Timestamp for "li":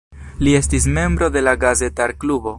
0.45-0.53